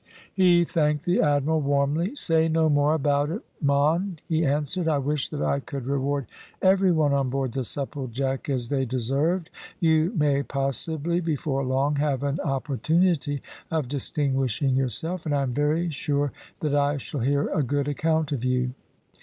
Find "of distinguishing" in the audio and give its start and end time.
13.69-14.75